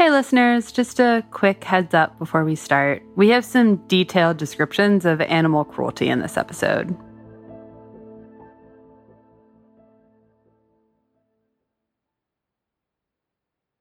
[0.00, 3.02] Hey, listeners, just a quick heads up before we start.
[3.16, 6.96] We have some detailed descriptions of animal cruelty in this episode.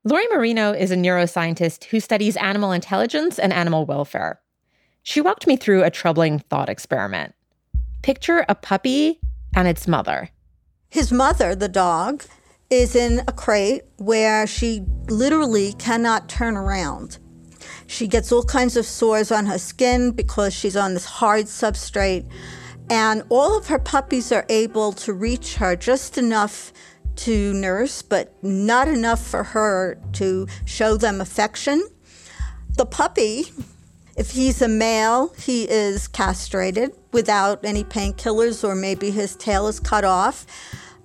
[0.03, 4.41] Lori Marino is a neuroscientist who studies animal intelligence and animal welfare.
[5.03, 7.33] She walked me through a troubling thought experiment.
[8.01, 9.21] Picture a puppy
[9.55, 10.31] and its mother.
[10.89, 12.25] His mother, the dog,
[12.69, 17.17] is in a crate where she literally cannot turn around.
[17.87, 22.29] She gets all kinds of sores on her skin because she's on this hard substrate.
[22.91, 26.71] And all of her puppies are able to reach her just enough
[27.17, 31.87] to nurse, but not enough for her to show them affection.
[32.77, 33.51] The puppy,
[34.15, 39.79] if he's a male, he is castrated without any painkillers, or maybe his tail is
[39.79, 40.45] cut off.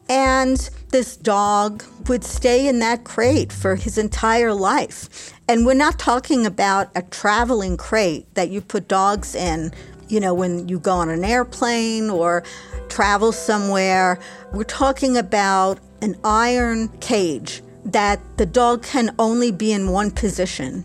[0.09, 0.59] And
[0.91, 5.33] this dog would stay in that crate for his entire life.
[5.49, 9.73] And we're not talking about a traveling crate that you put dogs in,
[10.09, 12.45] you know, when you go on an airplane or
[12.89, 14.19] travel somewhere.
[14.53, 20.85] We're talking about an iron cage that the dog can only be in one position.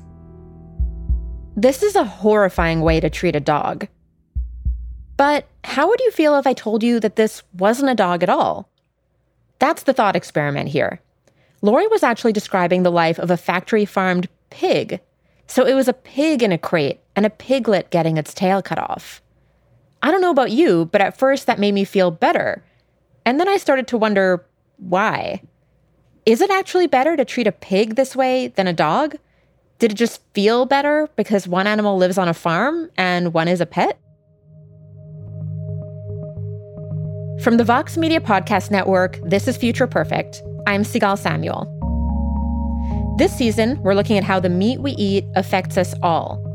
[1.55, 3.88] This is a horrifying way to treat a dog.
[5.17, 8.30] But how would you feel if I told you that this wasn't a dog at
[8.30, 8.69] all?
[9.59, 11.02] That's the thought experiment here.
[11.61, 15.02] Lori was actually describing the life of a factory farmed pig.
[15.47, 18.80] So it was a pig in a crate and a piglet getting its tail cut
[18.80, 19.21] off.
[20.02, 22.63] I don't know about you, but at first that made me feel better.
[23.25, 24.45] And then I started to wonder
[24.77, 25.41] why.
[26.25, 29.15] Is it actually better to treat a pig this way than a dog?
[29.80, 33.61] Did it just feel better because one animal lives on a farm and one is
[33.61, 33.99] a pet?
[37.41, 40.43] From the Vox Media Podcast Network, this is Future Perfect.
[40.67, 41.73] I'm Sigal Samuel.
[43.17, 46.48] This season, we're looking at how the meat we eat affects us all.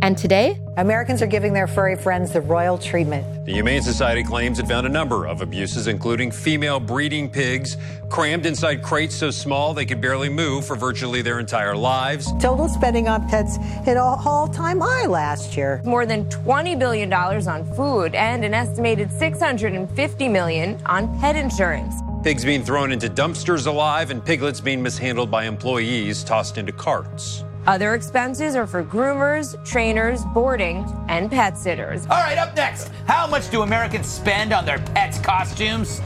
[0.00, 3.46] And today, Americans are giving their furry friends the royal treatment.
[3.46, 7.76] The Humane Society claims it found a number of abuses, including female breeding pigs
[8.08, 12.32] crammed inside crates so small they could barely move for virtually their entire lives.
[12.40, 15.82] Total spending on pets hit an all-time high last year.
[15.84, 21.94] More than $20 billion on food and an estimated 650 million on pet insurance.
[22.22, 27.44] Pigs being thrown into dumpsters alive and piglets being mishandled by employees tossed into carts.
[27.68, 32.06] Other expenses are for groomers, trainers, boarding, and pet sitters.
[32.06, 32.90] All right, up next.
[33.06, 36.00] How much do Americans spend on their pets' costumes?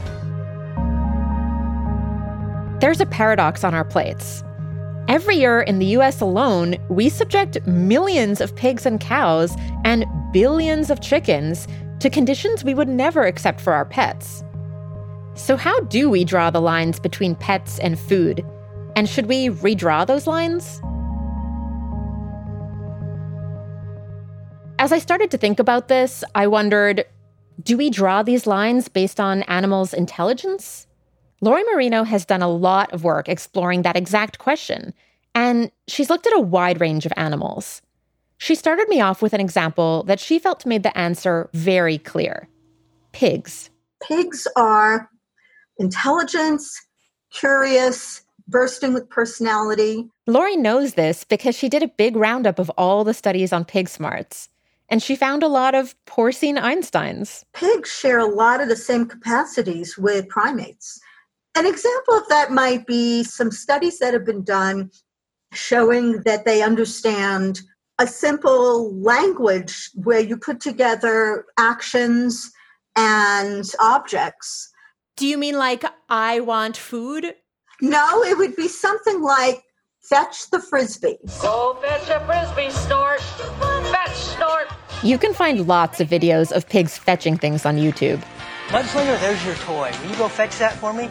[2.81, 4.43] There's a paradox on our plates.
[5.07, 10.89] Every year in the US alone, we subject millions of pigs and cows and billions
[10.89, 11.65] of chickens
[12.01, 14.43] to conditions we would never accept for our pets.
[15.35, 18.45] So, how do we draw the lines between pets and food?
[18.97, 20.81] And should we redraw those lines?
[24.83, 27.05] As I started to think about this, I wondered
[27.61, 30.87] do we draw these lines based on animals' intelligence?
[31.39, 34.93] Lori Marino has done a lot of work exploring that exact question,
[35.33, 37.81] and she's looked at a wide range of animals.
[38.39, 42.49] She started me off with an example that she felt made the answer very clear
[43.13, 43.69] pigs.
[44.05, 45.09] Pigs are
[45.77, 46.85] intelligence,
[47.31, 50.09] curious, bursting with personality.
[50.27, 53.87] Lori knows this because she did a big roundup of all the studies on pig
[53.87, 54.49] smarts
[54.93, 57.43] and she found a lot of porcine Einsteins.
[57.55, 60.99] Pigs share a lot of the same capacities with primates.
[61.55, 64.91] An example of that might be some studies that have been done
[65.51, 67.61] showing that they understand
[67.97, 72.51] a simple language where you put together actions
[72.95, 74.71] and objects.
[75.17, 77.33] Do you mean like, I want food?
[77.81, 79.63] No, it would be something like,
[80.03, 81.17] fetch the frisbee.
[81.41, 83.21] Go fetch a frisbee, snort.
[83.21, 84.67] Fetch, snort.
[85.03, 88.23] You can find lots of videos of pigs fetching things on YouTube.
[88.67, 89.91] Mudslinger, there's your toy.
[90.01, 91.09] Will you go fetch that for me?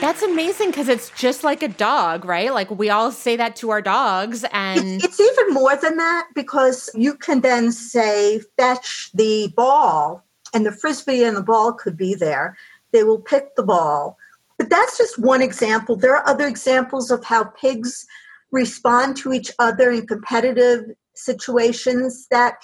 [0.00, 2.54] That's amazing because it's just like a dog, right?
[2.54, 6.88] Like we all say that to our dogs, and it's even more than that because
[6.94, 10.24] you can then say, fetch the ball,
[10.54, 12.56] and the frisbee and the ball could be there.
[12.92, 14.16] They will pick the ball.
[14.56, 15.96] But that's just one example.
[15.96, 18.06] There are other examples of how pigs
[18.52, 22.54] respond to each other in competitive situations that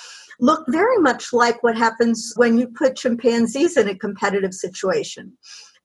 [0.41, 5.33] look very much like what happens when you put chimpanzees in a competitive situation.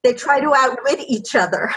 [0.02, 1.72] They try to outwit each other.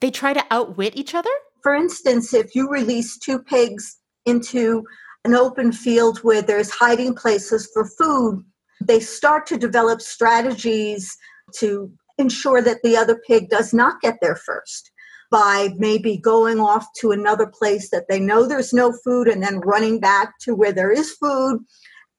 [0.00, 1.30] They try to outwit each other?
[1.62, 4.84] For instance, if you release two pigs into
[5.24, 8.44] an open field where there's hiding places for food,
[8.82, 11.16] they start to develop strategies
[11.56, 14.90] to ensure that the other pig does not get there first.
[15.34, 19.58] By maybe going off to another place that they know there's no food and then
[19.58, 21.58] running back to where there is food.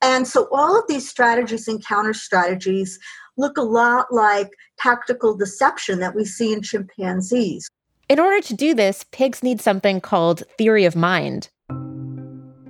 [0.02, 3.00] And so all of these strategies and counter strategies
[3.38, 7.70] look a lot like tactical deception that we see in chimpanzees.
[8.10, 11.48] In order to do this, pigs need something called theory of mind.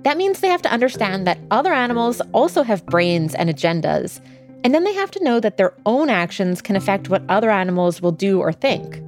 [0.04, 4.20] That means they have to understand that other animals also have brains and agendas,
[4.62, 8.00] and then they have to know that their own actions can affect what other animals
[8.00, 9.02] will do or think.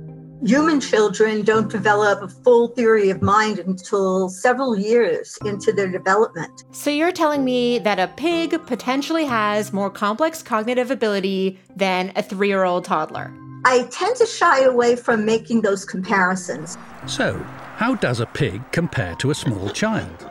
[0.45, 6.65] Human children don't develop a full theory of mind until several years into their development.
[6.71, 12.23] So you're telling me that a pig potentially has more complex cognitive ability than a
[12.23, 13.33] three year old toddler?
[13.65, 16.79] I tend to shy away from making those comparisons.
[17.07, 17.35] So,
[17.75, 20.31] how does a pig compare to a small child?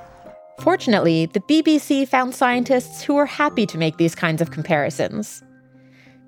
[0.62, 5.44] Fortunately, the BBC found scientists who were happy to make these kinds of comparisons.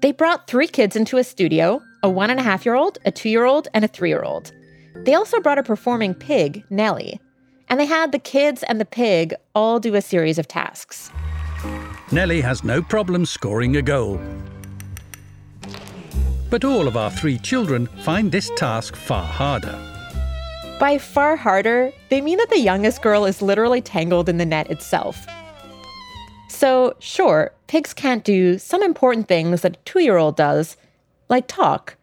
[0.01, 3.11] They brought three kids into a studio a one and a half year old, a
[3.11, 4.51] two year old, and a three year old.
[5.05, 7.19] They also brought a performing pig, Nellie,
[7.69, 11.11] and they had the kids and the pig all do a series of tasks.
[12.11, 14.19] Nellie has no problem scoring a goal.
[16.49, 19.77] But all of our three children find this task far harder.
[20.79, 24.71] By far harder, they mean that the youngest girl is literally tangled in the net
[24.71, 25.27] itself.
[26.47, 30.75] So, sure, pigs can't do some important things that a two year old does,
[31.29, 31.95] like talk.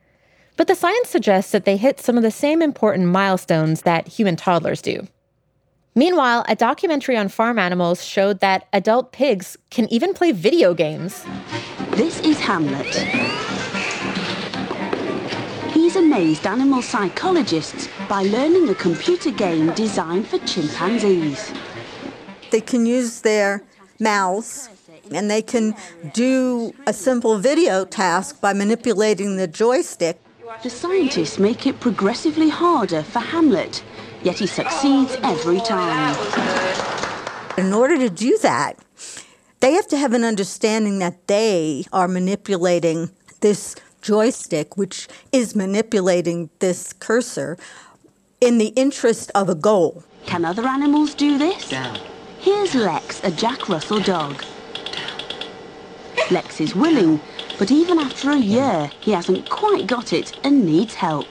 [0.57, 4.37] But the science suggests that they hit some of the same important milestones that human
[4.37, 5.07] toddlers do.
[5.95, 11.25] Meanwhile, a documentary on farm animals showed that adult pigs can even play video games.
[11.93, 12.95] This is Hamlet.
[15.73, 21.53] He's amazed animal psychologists by learning a computer game designed for chimpanzees.
[22.51, 23.63] They can use their
[23.99, 24.69] mouths
[25.13, 25.75] and they can
[26.13, 30.21] do a simple video task by manipulating the joystick.
[30.63, 33.83] The scientists make it progressively harder for Hamlet,
[34.23, 36.17] yet he succeeds every time.
[37.59, 38.79] In order to do that,
[39.61, 43.11] they have to have an understanding that they are manipulating
[43.41, 47.57] this joystick, which is manipulating this cursor,
[48.41, 50.05] in the interest of a goal.
[50.27, 51.69] Can other animals do this?
[51.69, 51.99] Down.
[52.39, 54.45] Here's Lex, a Jack Russell dog.
[56.31, 57.21] Lex is willing,
[57.59, 61.27] but even after a year, he hasn't quite got it and needs help.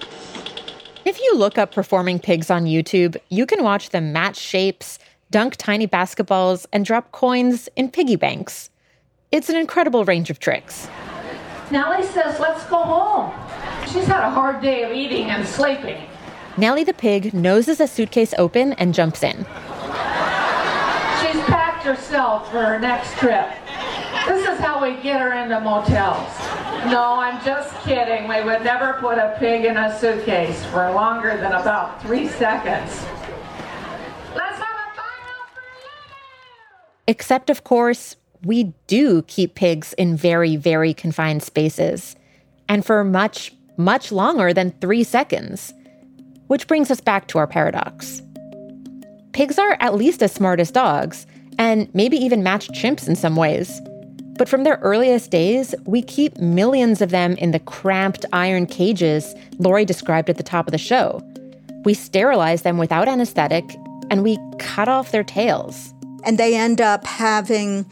[1.03, 4.97] If you look up performing pigs on YouTube, you can watch them match shapes,
[5.31, 8.69] dunk tiny basketballs, and drop coins in piggy banks.
[9.31, 10.87] It's an incredible range of tricks.
[11.71, 13.33] Nellie says, let's go home.
[13.91, 16.01] She's had a hard day of eating and sleeping.
[16.57, 19.37] Nellie the pig noses a suitcase open and jumps in.
[21.19, 23.49] She's packed herself for her next trip.
[24.25, 26.27] This is how we get her into motels.
[26.91, 28.27] No, I'm just kidding.
[28.27, 33.05] We would never put a pig in a suitcase for longer than about three seconds.
[34.33, 35.91] Let's have a final for you.
[37.07, 42.15] Except, of course, we do keep pigs in very, very confined spaces,
[42.67, 45.73] and for much, much longer than three seconds.
[46.47, 48.21] Which brings us back to our paradox.
[49.33, 51.25] Pigs are at least as smart as dogs,
[51.57, 53.81] and maybe even match chimps in some ways.
[54.37, 59.33] But from their earliest days, we keep millions of them in the cramped iron cages
[59.59, 61.21] Lori described at the top of the show.
[61.85, 63.63] We sterilize them without anesthetic,
[64.09, 65.93] and we cut off their tails.
[66.25, 67.85] And they end up having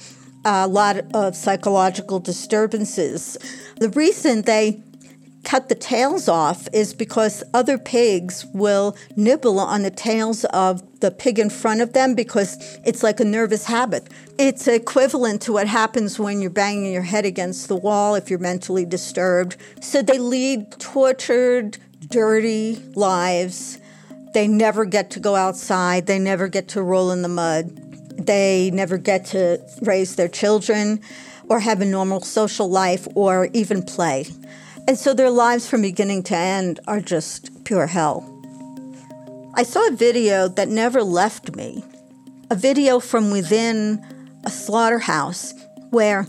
[0.44, 3.38] a lot of psychological disturbances.
[3.80, 4.82] The reason they
[5.44, 11.12] cut the tails off is because other pigs will nibble on the tails of the
[11.12, 14.08] pig in front of them because it's like a nervous habit.
[14.40, 18.40] It's equivalent to what happens when you're banging your head against the wall if you're
[18.40, 19.58] mentally disturbed.
[19.82, 23.80] So they lead tortured, dirty lives.
[24.34, 27.70] They never get to go outside, they never get to roll in the mud,
[28.26, 31.02] they never get to raise their children
[31.50, 34.26] or have a normal social life or even play.
[34.88, 38.33] And so their lives from beginning to end are just pure hell.
[39.56, 41.84] I saw a video that never left me
[42.50, 44.04] a video from within
[44.44, 45.54] a slaughterhouse
[45.92, 46.28] where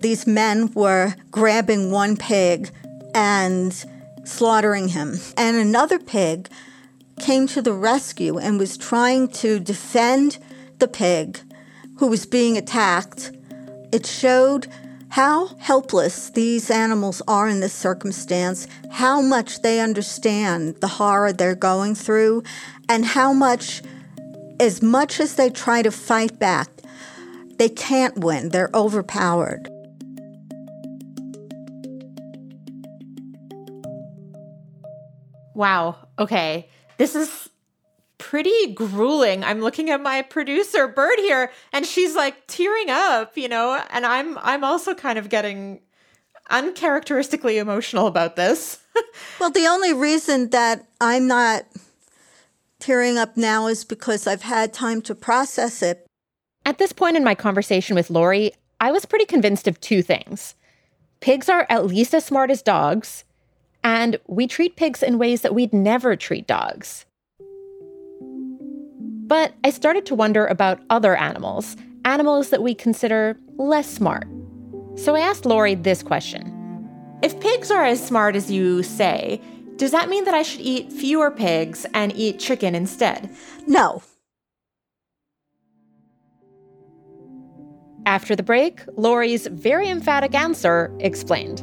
[0.00, 2.70] these men were grabbing one pig
[3.14, 3.72] and
[4.24, 5.18] slaughtering him.
[5.38, 6.50] And another pig
[7.18, 10.38] came to the rescue and was trying to defend
[10.78, 11.40] the pig
[11.96, 13.32] who was being attacked.
[13.90, 14.68] It showed
[15.10, 21.54] how helpless these animals are in this circumstance, how much they understand the horror they're
[21.54, 22.42] going through,
[22.88, 23.82] and how much,
[24.60, 26.68] as much as they try to fight back,
[27.58, 28.50] they can't win.
[28.50, 29.68] They're overpowered.
[35.54, 35.96] Wow.
[36.18, 36.68] Okay.
[36.96, 37.49] This is
[38.20, 39.42] pretty grueling.
[39.42, 44.06] I'm looking at my producer Bird here and she's like tearing up, you know, and
[44.06, 45.80] I'm I'm also kind of getting
[46.50, 48.78] uncharacteristically emotional about this.
[49.40, 51.64] well, the only reason that I'm not
[52.78, 56.06] tearing up now is because I've had time to process it.
[56.66, 60.54] At this point in my conversation with Lori, I was pretty convinced of two things.
[61.20, 63.24] Pigs are at least as smart as dogs,
[63.82, 67.06] and we treat pigs in ways that we'd never treat dogs.
[69.30, 74.26] But I started to wonder about other animals, animals that we consider less smart.
[74.96, 76.52] So I asked Lori this question
[77.22, 79.40] If pigs are as smart as you say,
[79.76, 83.30] does that mean that I should eat fewer pigs and eat chicken instead?
[83.68, 84.02] No.
[88.06, 91.62] After the break, Lori's very emphatic answer explained.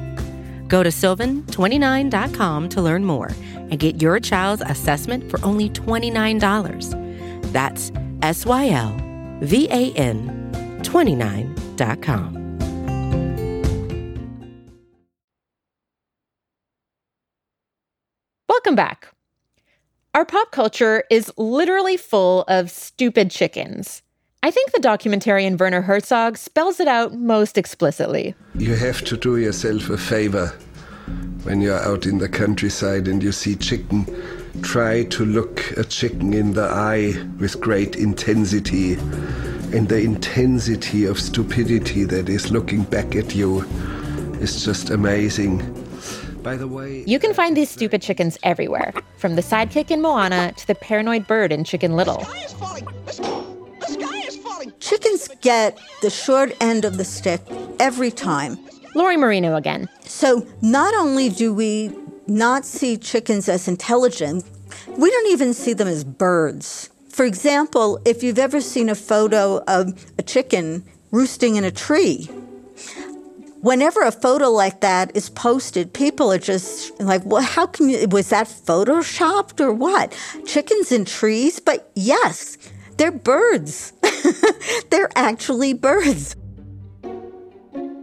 [0.71, 7.51] Go to sylvan29.com to learn more and get your child's assessment for only $29.
[7.51, 8.97] That's S Y L
[9.41, 12.37] V A N 29.com.
[18.47, 19.13] Welcome back.
[20.15, 24.03] Our pop culture is literally full of stupid chickens.
[24.43, 28.33] I think the documentarian Werner Herzog spells it out most explicitly.
[28.55, 30.47] You have to do yourself a favor
[31.43, 34.07] when you're out in the countryside and you see chicken.
[34.63, 38.93] Try to look a chicken in the eye with great intensity.
[39.73, 43.61] And the intensity of stupidity that is looking back at you
[44.41, 45.59] is just amazing.
[46.41, 50.51] By the way, you can find these stupid chickens everywhere, from the sidekick in Moana
[50.57, 52.25] to the paranoid bird in Chicken Little.
[54.79, 57.41] Chickens get the short end of the stick
[57.79, 58.59] every time.
[58.95, 59.87] Lori Marino again.
[60.01, 61.91] So, not only do we
[62.27, 64.43] not see chickens as intelligent,
[64.97, 66.89] we don't even see them as birds.
[67.09, 72.25] For example, if you've ever seen a photo of a chicken roosting in a tree,
[73.61, 78.07] whenever a photo like that is posted, people are just like, well, how can you,
[78.09, 80.17] was that photoshopped or what?
[80.45, 81.59] Chickens in trees?
[81.59, 82.57] But yes,
[82.97, 83.93] they're birds.
[84.89, 86.35] they're actually birds.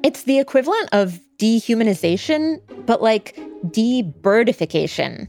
[0.02, 5.28] It's the equivalent of dehumanization, but like debirdification.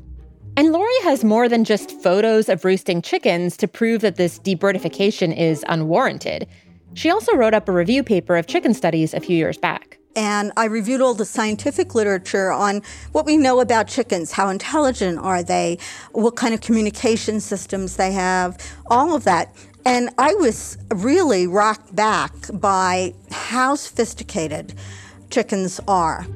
[0.58, 5.36] And Lori has more than just photos of roosting chickens to prove that this debirdification
[5.38, 6.48] is unwarranted.
[6.96, 10.00] She also wrote up a review paper of chicken studies a few years back.
[10.16, 12.82] And I reviewed all the scientific literature on
[13.12, 14.34] what we know about chickens.
[14.34, 15.78] How intelligent are they?
[16.12, 18.58] What kind of communication systems they have?
[18.88, 19.56] All of that.
[19.90, 24.76] And I was really rocked back by how sophisticated
[25.32, 26.28] chickens are.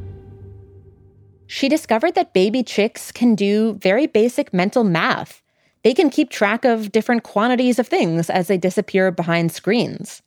[1.45, 5.43] She discovered that baby chicks can do very basic mental math.
[5.83, 10.23] They can keep track of different quantities of things as they disappear behind screens.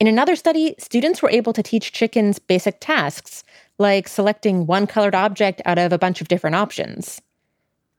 [0.00, 3.44] In another study, students were able to teach chickens basic tasks,
[3.76, 7.20] like selecting one colored object out of a bunch of different options.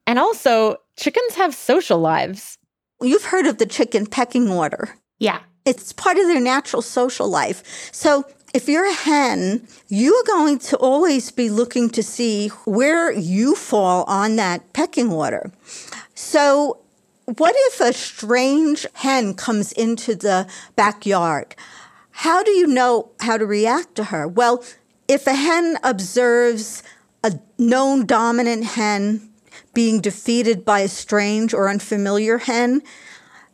[0.07, 2.57] And also, chickens have social lives.
[3.01, 4.95] You've heard of the chicken pecking order.
[5.19, 5.39] Yeah.
[5.65, 7.89] It's part of their natural social life.
[7.91, 13.55] So if you're a hen, you're going to always be looking to see where you
[13.55, 15.51] fall on that pecking order.
[16.13, 16.79] So
[17.25, 21.55] what if a strange hen comes into the backyard?
[22.11, 24.27] How do you know how to react to her?
[24.27, 24.63] Well,
[25.07, 26.81] if a hen observes
[27.23, 29.31] a known dominant hen
[29.75, 32.81] being defeated by a strange or unfamiliar hen,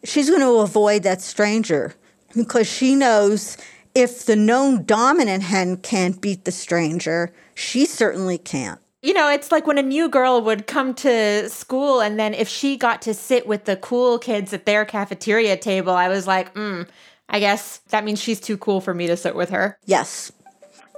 [0.06, 1.94] she's going to avoid that stranger
[2.34, 3.58] because she knows
[3.94, 8.80] if the known dominant hen can't beat the stranger, she certainly can't.
[9.02, 12.48] You know, it's like when a new girl would come to school, and then if
[12.48, 16.54] she got to sit with the cool kids at their cafeteria table, I was like,
[16.54, 16.84] hmm,
[17.28, 19.80] I guess that means she's too cool for me to sit with her.
[19.86, 20.32] Yes,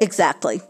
[0.02, 0.62] exactly.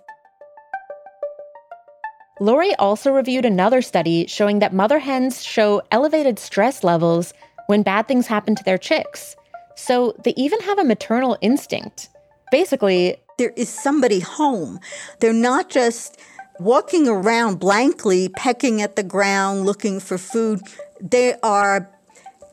[2.44, 7.34] Lori also reviewed another study showing that mother hens show elevated stress levels
[7.68, 9.38] when bad things happen to their chicks.
[9.78, 12.10] So they even have a maternal instinct.
[12.52, 14.82] Basically, there is somebody home.
[15.22, 16.20] They're not just
[16.60, 20.60] walking around blankly, pecking at the ground, looking for food.
[21.00, 21.90] They are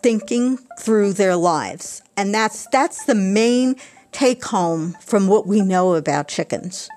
[0.04, 2.00] thinking through their lives.
[2.16, 3.74] And that's that's the main
[4.12, 6.88] take home from what we know about chickens.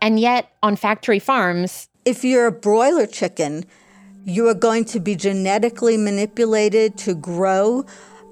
[0.00, 3.64] And yet, on factory farms, if you're a broiler chicken,
[4.24, 7.84] you are going to be genetically manipulated to grow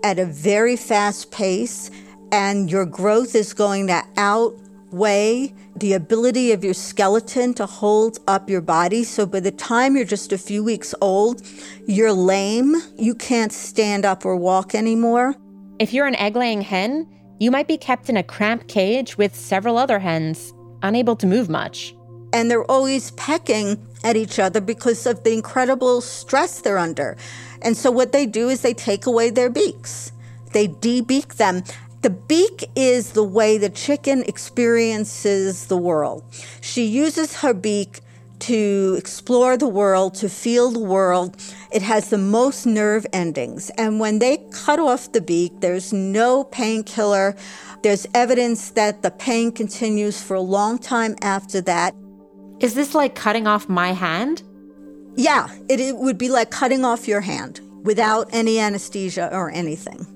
[0.02, 1.90] at a very fast pace,
[2.30, 8.49] and your growth is going to outweigh the ability of your skeleton to hold up
[8.50, 9.02] your body.
[9.02, 11.42] So by the time you're just a few weeks old,
[11.87, 12.75] you're lame.
[12.97, 15.35] You can't stand up or walk anymore.
[15.78, 17.09] If you're an egg laying hen,
[17.40, 20.52] you might be kept in a cramped cage with several other hens,
[20.85, 21.95] unable to move much.
[22.33, 27.17] And they're always pecking at each other because of the incredible stress they're under.
[27.62, 30.12] And so what they do is they take away their beaks.
[30.53, 31.62] They debeak them.
[32.03, 36.23] The beak is the way the chicken experiences the world.
[36.61, 38.00] She uses her beak
[38.41, 41.37] to explore the world, to feel the world.
[41.75, 43.69] It has the most nerve endings.
[43.71, 47.35] And when they cut off the beak, there's no painkiller.
[47.83, 51.93] There's evidence that the pain continues for a long time after that.
[52.61, 54.45] Is this like cutting off my hand?
[55.16, 60.07] Yeah, it, it would be like cutting off your hand without any anesthesia or anything.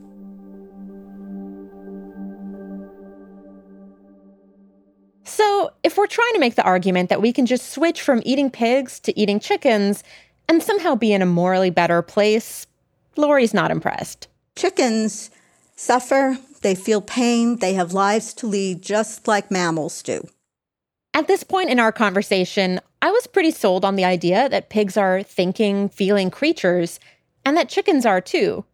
[5.24, 8.48] So, if we're trying to make the argument that we can just switch from eating
[8.50, 10.04] pigs to eating chickens
[10.48, 12.66] and somehow be in a morally better place,
[13.16, 14.28] Lori's not impressed.
[14.56, 15.30] Chickens
[15.76, 20.26] suffer, they feel pain, they have lives to lead just like mammals do.
[21.14, 24.96] At this point in our conversation, I was pretty sold on the idea that pigs
[24.96, 26.98] are thinking, feeling creatures,
[27.44, 28.64] and that chickens are too.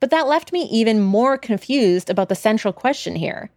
[0.00, 3.50] But that left me even more confused about the central question here.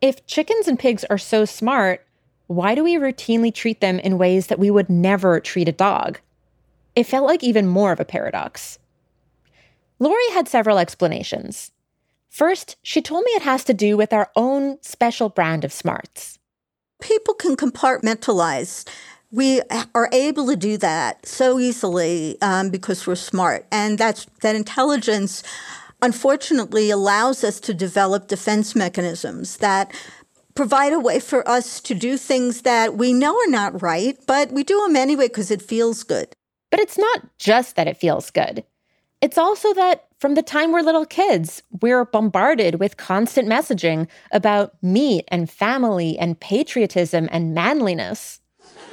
[0.00, 2.04] If chickens and pigs are so smart,
[2.46, 6.20] why do we routinely treat them in ways that we would never treat a dog?
[6.98, 8.80] It felt like even more of a paradox.
[10.00, 11.70] Lori had several explanations.
[12.28, 16.40] First, she told me it has to do with our own special brand of smarts.
[17.00, 18.84] People can compartmentalize.
[19.30, 19.60] We
[19.94, 25.44] are able to do that so easily um, because we're smart, and that's that intelligence
[26.02, 29.94] unfortunately allows us to develop defense mechanisms that
[30.56, 34.50] provide a way for us to do things that we know are not right, but
[34.50, 36.34] we do them anyway because it feels good.
[36.70, 38.64] But it's not just that it feels good.
[39.20, 44.74] It's also that from the time we're little kids, we're bombarded with constant messaging about
[44.82, 48.40] meat and family and patriotism and manliness.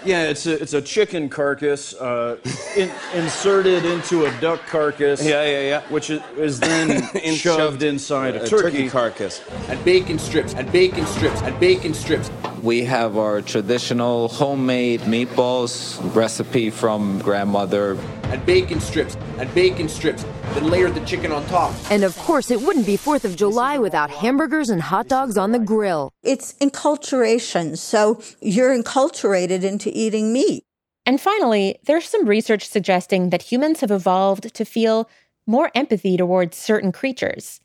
[0.04, 2.38] Yeah, it's a it's a chicken carcass uh,
[2.76, 5.24] in, inserted into a duck carcass.
[5.24, 5.82] Yeah, yeah, yeah.
[5.90, 8.64] Which is, is then In- shoved shoved inside a, a turkey.
[8.64, 9.42] turkey carcass.
[9.68, 12.30] and bacon strips and bacon strips and bacon strips.
[12.66, 17.96] We have our traditional homemade meatballs recipe from grandmother.
[18.24, 20.26] And bacon strips and bacon strips.
[20.56, 21.76] Then layer the chicken on top.
[21.92, 25.52] And of course, it wouldn't be 4th of July without hamburgers and hot dogs on
[25.52, 26.12] the grill.
[26.24, 27.78] It's enculturation.
[27.78, 30.64] So you're enculturated into eating meat.
[31.06, 35.08] And finally, there's some research suggesting that humans have evolved to feel
[35.46, 37.62] more empathy towards certain creatures.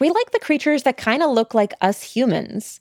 [0.00, 2.80] We like the creatures that kind of look like us humans.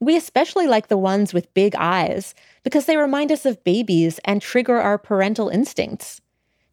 [0.00, 2.34] We especially like the ones with big eyes
[2.64, 6.20] because they remind us of babies and trigger our parental instincts.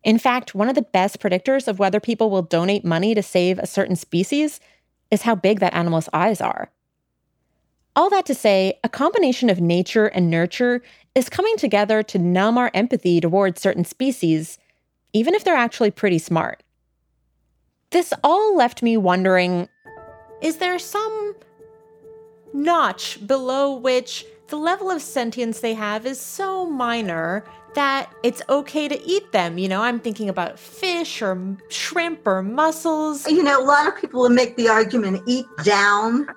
[0.04, 3.60] In fact, one of the best predictors of whether people will donate money to save
[3.60, 4.62] a certain species
[5.12, 6.72] is how big that animal's eyes are.
[7.98, 10.82] All that to say, a combination of nature and nurture
[11.16, 14.58] is coming together to numb our empathy towards certain species,
[15.14, 16.64] even if they're actually pretty smart.
[17.90, 19.68] This all left me wondering
[20.42, 21.36] is there some
[22.58, 27.44] notch below which the level of sentience they have is so minor
[27.76, 29.58] that it's okay to eat them?
[29.58, 33.28] You know, I'm thinking about fish or shrimp or mussels.
[33.28, 36.28] You know, a lot of people will make the argument eat down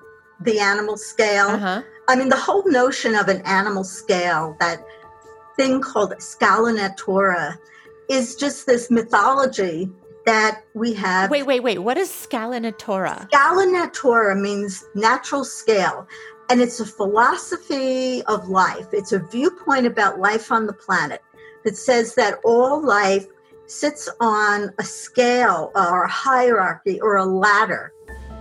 [0.41, 1.47] the animal scale.
[1.47, 1.81] Uh-huh.
[2.07, 4.83] I mean, the whole notion of an animal scale, that
[5.55, 7.57] thing called scala natura,
[8.09, 9.89] is just this mythology
[10.31, 11.29] that we have.
[11.29, 11.79] Wait, wait, wait.
[11.79, 13.27] What is scala natura?
[13.33, 16.07] Scala natura means natural scale,
[16.49, 18.87] and it's a philosophy of life.
[18.93, 21.21] It's a viewpoint about life on the planet
[21.65, 23.27] that says that all life
[23.65, 27.91] sits on a scale or a hierarchy or a ladder.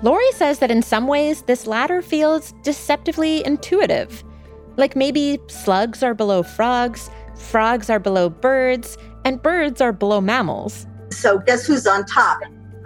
[0.05, 4.23] Lori says that in some ways, this ladder feels deceptively intuitive.
[4.77, 10.87] Like maybe slugs are below frogs, frogs are below birds, and birds are below mammals.
[11.11, 12.41] So, guess who's on top?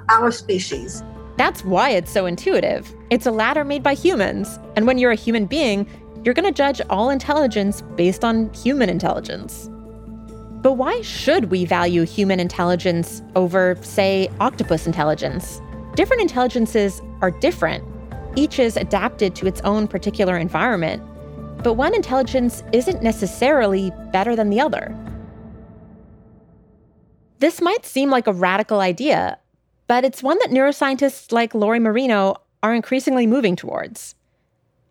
[0.08, 1.02] Our species.
[1.36, 2.92] That's why it's so intuitive.
[3.10, 4.58] It's a ladder made by humans.
[4.76, 5.86] And when you're a human being,
[6.24, 9.68] you're going to judge all intelligence based on human intelligence.
[10.62, 15.60] But why should we value human intelligence over, say, octopus intelligence?
[15.94, 17.84] Different intelligences are different.
[18.36, 21.02] Each is adapted to its own particular environment.
[21.62, 24.96] But one intelligence isn't necessarily better than the other.
[27.38, 29.38] This might seem like a radical idea,
[29.86, 34.14] but it's one that neuroscientists like Lori Marino are increasingly moving towards.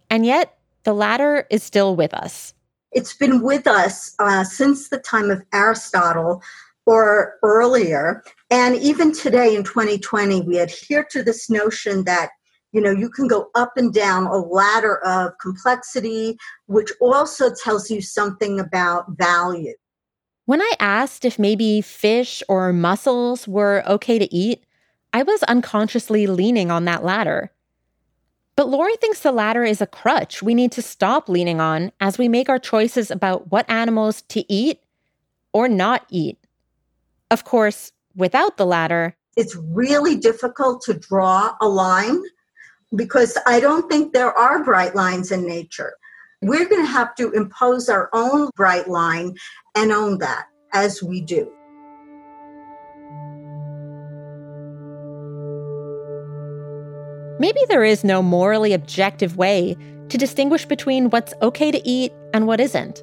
[0.10, 2.53] And yet, the ladder is still with us.
[2.91, 6.43] It's been with us uh, since the time of Aristotle
[6.86, 8.23] or earlier.
[8.51, 12.29] And even today in 2020, we adhere to this notion that
[12.73, 17.89] you know you can go up and down a ladder of complexity which also tells
[17.91, 19.75] you something about value
[20.45, 24.63] when i asked if maybe fish or mussels were okay to eat
[25.13, 27.51] i was unconsciously leaning on that ladder
[28.56, 32.17] but Lori thinks the ladder is a crutch we need to stop leaning on as
[32.17, 34.79] we make our choices about what animals to eat
[35.53, 36.38] or not eat.
[37.32, 42.21] Of course, without the ladder, it's really difficult to draw a line
[42.95, 45.93] because I don't think there are bright lines in nature.
[46.43, 49.36] We're going to have to impose our own bright line
[49.75, 51.49] and own that as we do.
[57.39, 59.75] Maybe there is no morally objective way
[60.10, 63.01] to distinguish between what's okay to eat and what isn't.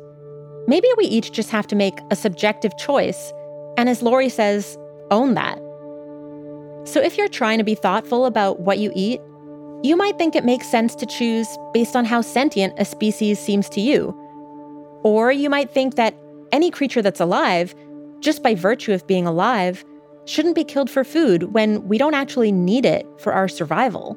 [0.67, 3.33] Maybe we each just have to make a subjective choice,
[3.77, 4.79] and as Lori says,
[5.11, 5.59] own that.
[6.85, 9.21] So if you're trying to be thoughtful about what you eat,
[9.83, 13.69] you might think it makes sense to choose based on how sentient a species seems
[13.71, 14.15] to you.
[15.03, 16.15] Or you might think that
[16.53, 17.75] any creature that's alive,
[18.21, 19.85] just by virtue of being alive,
[20.27, 24.15] shouldn't be killed for food when we don't actually need it for our survival.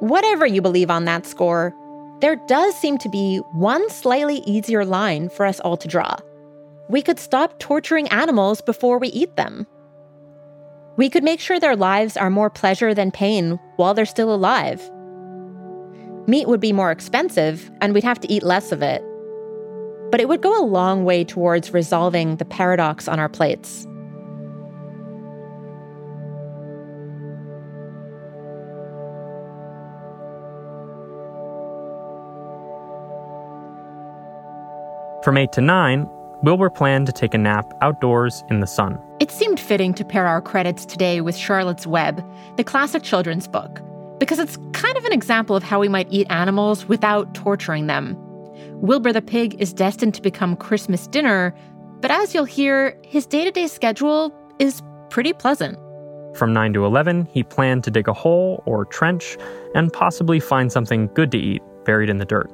[0.00, 1.74] Whatever you believe on that score,
[2.20, 6.16] there does seem to be one slightly easier line for us all to draw.
[6.88, 9.66] We could stop torturing animals before we eat them.
[11.00, 14.82] We could make sure their lives are more pleasure than pain while they're still alive.
[16.26, 19.02] Meat would be more expensive, and we'd have to eat less of it.
[20.10, 23.86] But it would go a long way towards resolving the paradox on our plates.
[35.24, 36.06] From 8 to 9,
[36.42, 38.98] Wilbur planned to take a nap outdoors in the sun.
[39.20, 42.24] It seemed fitting to pair our credits today with Charlotte's Web,
[42.56, 43.78] the classic children's book,
[44.18, 48.16] because it's kind of an example of how we might eat animals without torturing them.
[48.80, 51.54] Wilbur the pig is destined to become Christmas dinner,
[52.00, 55.78] but as you'll hear, his day to day schedule is pretty pleasant.
[56.34, 59.36] From 9 to 11, he planned to dig a hole or trench
[59.74, 62.50] and possibly find something good to eat buried in the dirt.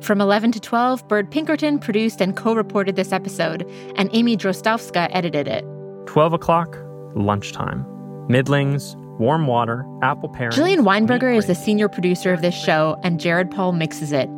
[0.00, 3.62] From 11 to 12, Bird Pinkerton produced and co reported this episode,
[3.94, 5.64] and Amy Drozdowska edited it.
[6.06, 6.76] 12 o'clock,
[7.14, 7.84] lunchtime.
[8.28, 10.54] Middlings, warm water, apple parings.
[10.54, 14.28] Jillian Weinberger is the senior producer of this show, and Jared Paul mixes it.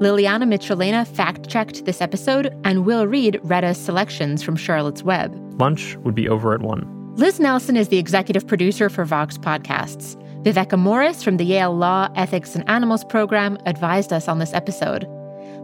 [0.00, 5.34] Liliana Michelena fact checked this episode, and Will Reed read us selections from Charlotte's Web.
[5.60, 7.14] Lunch would be over at 1.
[7.16, 10.16] Liz Nelson is the executive producer for Vox Podcasts.
[10.42, 15.06] Viveca Morris from the Yale Law Ethics and Animals program advised us on this episode.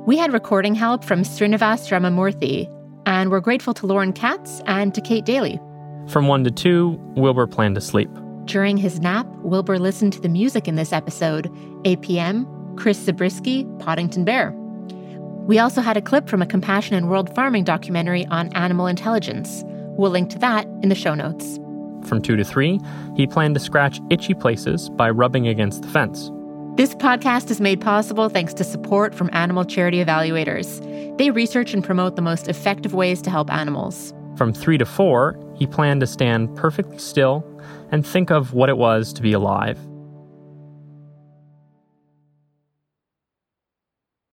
[0.07, 2.69] We had recording help from Srinivas Ramamurthy,
[3.09, 5.59] and we're grateful to Lauren Katz and to Kate Daly.
[6.09, 8.11] From 1 to 2, Wilbur planned to sleep.
[8.45, 11.51] During his nap, Wilbur listened to the music in this episode
[11.85, 14.53] APM, Chris Zabriskie, Poddington Bear.
[15.47, 19.65] We also had a clip from a Compassion in World Farming documentary on animal intelligence.
[19.97, 21.59] We'll link to that in the show notes.
[22.07, 22.79] From 2 to 3,
[23.17, 26.31] he planned to scratch itchy places by rubbing against the fence.
[26.79, 30.79] This podcast is made possible thanks to support from animal charity evaluators.
[31.19, 34.15] They research and promote the most effective ways to help animals.
[34.37, 37.45] From 3 to 4, he planned to stand perfectly still
[37.91, 39.77] and think of what it was to be alive.